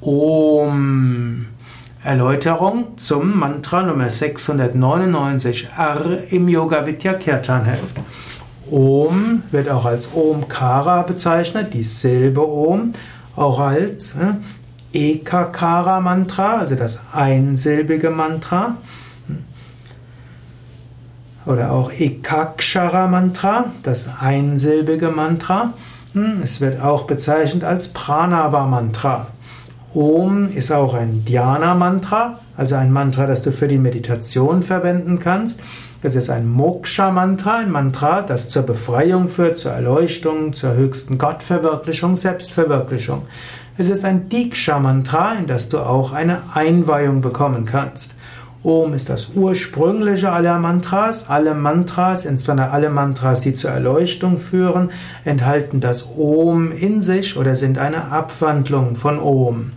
[0.00, 1.46] Om.
[2.04, 7.96] Erläuterung zum Mantra Nummer 699 R im Yoga Vidya Kirtan Heft.
[8.70, 12.92] Om wird auch als Omkara bezeichnet, die Silbe Om,
[13.34, 14.34] auch als äh,
[14.92, 18.76] Ekakara Mantra, also das einsilbige Mantra.
[21.44, 25.72] Oder auch Ekakshara Mantra, das einsilbige Mantra.
[26.12, 29.26] Hm, es wird auch bezeichnet als Pranava Mantra.
[29.94, 35.62] Om ist auch ein Dhyana-Mantra, also ein Mantra, das du für die Meditation verwenden kannst.
[36.02, 42.16] Es ist ein Moksha-Mantra, ein Mantra, das zur Befreiung führt, zur Erleuchtung, zur höchsten Gottverwirklichung,
[42.16, 43.22] Selbstverwirklichung.
[43.78, 48.14] Es ist ein Diksha-Mantra, in das du auch eine Einweihung bekommen kannst.
[48.64, 51.30] Om ist das ursprüngliche aller Mantras.
[51.30, 54.90] Alle Mantras, insbesondere alle Mantras, die zur Erleuchtung führen,
[55.24, 59.70] enthalten das Om in sich oder sind eine Abwandlung von Om.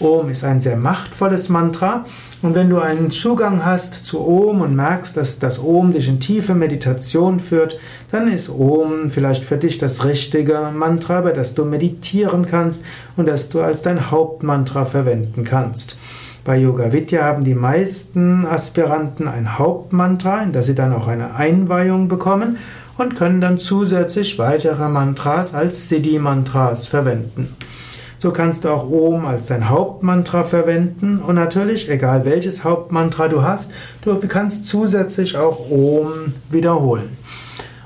[0.00, 2.04] Om ist ein sehr machtvolles Mantra
[2.40, 6.20] und wenn du einen Zugang hast zu Om und merkst, dass das Om dich in
[6.20, 7.80] tiefe Meditation führt,
[8.12, 12.84] dann ist Om vielleicht für dich das richtige Mantra, bei das du meditieren kannst
[13.16, 15.96] und das du als dein Hauptmantra verwenden kannst.
[16.48, 21.34] Bei Yoga Vidya haben die meisten Aspiranten ein Hauptmantra, in das sie dann auch eine
[21.34, 22.56] Einweihung bekommen
[22.96, 27.54] und können dann zusätzlich weitere Mantras als Siddhi-Mantras verwenden.
[28.18, 33.42] So kannst du auch Om als dein Hauptmantra verwenden und natürlich, egal welches Hauptmantra du
[33.42, 33.70] hast,
[34.02, 37.10] du kannst zusätzlich auch Om wiederholen.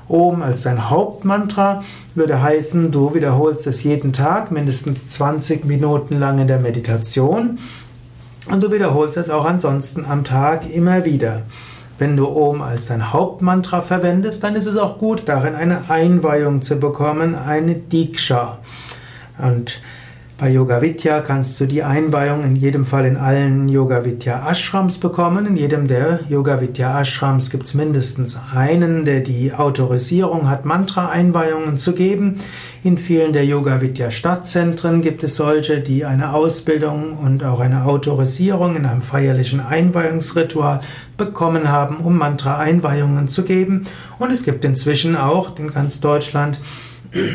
[0.07, 1.83] Om als dein Hauptmantra
[2.15, 7.57] würde heißen, du wiederholst es jeden Tag mindestens 20 Minuten lang in der Meditation
[8.49, 11.43] und du wiederholst es auch ansonsten am Tag immer wieder.
[11.97, 16.61] Wenn du Om als dein Hauptmantra verwendest, dann ist es auch gut, darin eine Einweihung
[16.61, 18.57] zu bekommen, eine Diksha.
[19.37, 19.79] Und
[20.37, 24.97] bei Yoga Vidya kannst du die Einweihung in jedem Fall in allen Yoga Vidya Ashrams
[24.97, 25.45] bekommen.
[25.45, 31.77] In jedem der Yoga Vidya Ashrams gibt es mindestens einen, der die Autorisierung hat, Mantra-Einweihungen
[31.77, 32.41] zu geben.
[32.83, 37.85] In vielen der Yoga Vidya Stadtzentren gibt es solche, die eine Ausbildung und auch eine
[37.85, 40.81] Autorisierung in einem feierlichen Einweihungsritual
[41.15, 43.85] bekommen haben, um Mantra-Einweihungen zu geben.
[44.17, 46.59] Und es gibt inzwischen auch in ganz Deutschland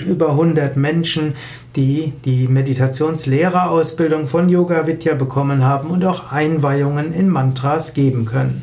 [0.06, 1.34] über 100 Menschen,
[1.76, 8.62] die die Meditationslehrerausbildung von Yoga Vidya bekommen haben und auch Einweihungen in Mantras geben können.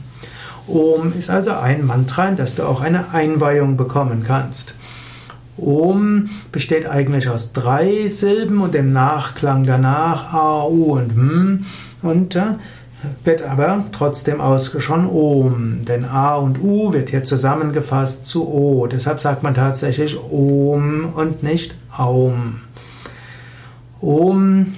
[0.68, 4.76] Om ist also ein Mantra, in das du auch eine Einweihung bekommen kannst.
[5.58, 11.66] Om besteht eigentlich aus drei Silben und dem Nachklang danach A, U und M
[12.02, 12.56] und äh,
[13.24, 15.82] wird aber trotzdem ausgesprochen Om.
[15.86, 18.88] Denn A und U wird hier zusammengefasst zu O.
[18.88, 22.62] Deshalb sagt man tatsächlich Om und nicht Aum.
[24.02, 24.74] Om.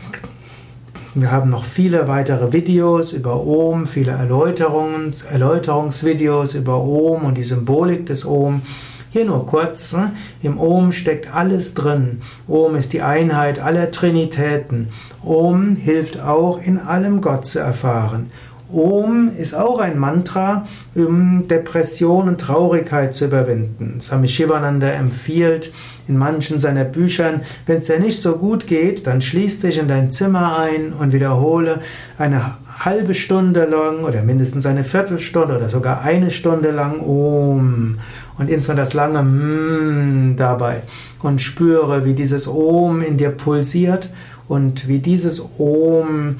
[1.16, 7.44] Wir haben noch viele weitere Videos über Om, viele Erläuterungen, Erläuterungsvideos über Om und die
[7.44, 8.62] Symbolik des Om.
[9.10, 10.12] Hier nur kurz, ne?
[10.44, 12.20] im Om steckt alles drin.
[12.48, 14.90] Om ist die Einheit aller Trinitäten.
[15.24, 18.32] Om hilft auch, in allem Gott zu erfahren.
[18.70, 24.02] Om ist auch ein Mantra, um Depression und Traurigkeit zu überwinden.
[24.02, 25.72] Swami Shivananda empfiehlt
[26.10, 29.88] in manchen seiner Büchern, wenn es dir nicht so gut geht, dann schließ dich in
[29.88, 31.80] dein Zimmer ein und wiederhole
[32.18, 37.98] eine halbe Stunde lang oder mindestens eine Viertelstunde oder sogar eine Stunde lang Om
[38.38, 40.82] und insbesondere das lange Mmm dabei
[41.24, 44.10] und spüre, wie dieses Om in dir pulsiert
[44.48, 46.36] und wie dieses Om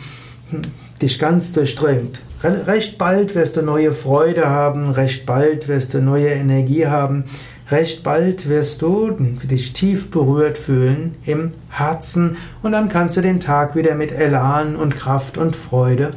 [1.02, 2.20] dich ganz durchdringt.
[2.44, 7.24] Recht bald wirst du neue Freude haben, recht bald wirst du neue Energie haben,
[7.70, 9.12] recht bald wirst du
[9.44, 14.76] dich tief berührt fühlen im Herzen und dann kannst du den Tag wieder mit Elan
[14.76, 16.14] und Kraft und Freude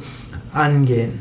[0.53, 1.19] angehen.